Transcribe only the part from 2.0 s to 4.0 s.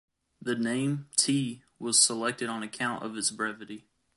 selected on account of its brevity.